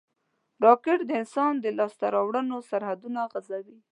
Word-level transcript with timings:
راکټ 0.65 0.99
د 1.05 1.11
انسان 1.21 1.53
د 1.59 1.65
لاسته 1.77 2.05
راوړنو 2.15 2.57
سرحدونه 2.69 3.21
غځوي 3.31 3.79